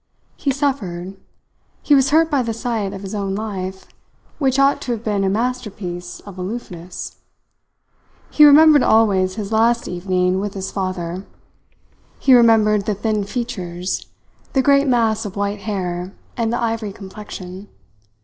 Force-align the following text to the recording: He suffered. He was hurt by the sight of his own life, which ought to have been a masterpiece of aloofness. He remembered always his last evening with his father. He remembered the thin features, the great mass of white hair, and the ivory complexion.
He 0.35 0.49
suffered. 0.49 1.15
He 1.83 1.93
was 1.93 2.09
hurt 2.09 2.31
by 2.31 2.41
the 2.41 2.55
sight 2.55 2.91
of 2.91 3.03
his 3.03 3.13
own 3.13 3.35
life, 3.35 3.85
which 4.39 4.57
ought 4.57 4.81
to 4.81 4.93
have 4.93 5.03
been 5.03 5.23
a 5.23 5.29
masterpiece 5.29 6.21
of 6.21 6.39
aloofness. 6.39 7.17
He 8.31 8.43
remembered 8.43 8.81
always 8.81 9.35
his 9.35 9.51
last 9.51 9.87
evening 9.87 10.39
with 10.39 10.55
his 10.55 10.71
father. 10.71 11.27
He 12.17 12.33
remembered 12.33 12.87
the 12.87 12.95
thin 12.95 13.25
features, 13.25 14.07
the 14.53 14.63
great 14.63 14.87
mass 14.87 15.23
of 15.23 15.35
white 15.35 15.59
hair, 15.59 16.15
and 16.35 16.51
the 16.51 16.59
ivory 16.59 16.93
complexion. 16.93 17.69